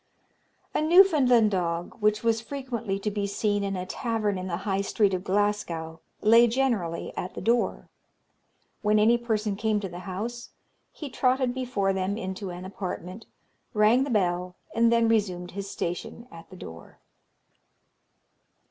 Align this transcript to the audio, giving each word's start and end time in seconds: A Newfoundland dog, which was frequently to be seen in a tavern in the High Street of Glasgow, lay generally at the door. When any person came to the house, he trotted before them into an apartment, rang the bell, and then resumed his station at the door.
A 0.73 0.81
Newfoundland 0.81 1.51
dog, 1.51 1.93
which 1.99 2.23
was 2.23 2.41
frequently 2.41 2.97
to 2.97 3.11
be 3.11 3.27
seen 3.27 3.63
in 3.63 3.75
a 3.75 3.85
tavern 3.85 4.35
in 4.39 4.47
the 4.47 4.57
High 4.65 4.81
Street 4.81 5.13
of 5.13 5.23
Glasgow, 5.23 5.99
lay 6.21 6.47
generally 6.47 7.15
at 7.15 7.35
the 7.35 7.39
door. 7.41 7.87
When 8.81 8.97
any 8.97 9.19
person 9.19 9.55
came 9.55 9.79
to 9.79 9.89
the 9.89 9.99
house, 10.09 10.49
he 10.91 11.07
trotted 11.11 11.53
before 11.53 11.93
them 11.93 12.17
into 12.17 12.49
an 12.49 12.65
apartment, 12.65 13.27
rang 13.75 14.03
the 14.03 14.09
bell, 14.09 14.55
and 14.73 14.91
then 14.91 15.07
resumed 15.07 15.51
his 15.51 15.69
station 15.69 16.27
at 16.31 16.49
the 16.49 16.57
door. 16.57 16.97